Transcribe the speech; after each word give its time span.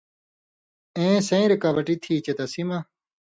اېں 0.97 1.17
سَیں 1.27 1.45
رُکاوٹی 1.51 1.95
تھی 2.03 2.15
چے 2.25 2.33
تسی 2.37 2.63
مہ 2.67 2.77